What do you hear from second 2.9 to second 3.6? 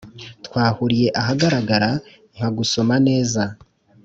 neza